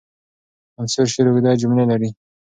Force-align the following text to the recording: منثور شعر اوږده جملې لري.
منثور 0.75 1.07
شعر 1.13 1.27
اوږده 1.29 1.51
جملې 1.61 1.85
لري. 1.91 2.09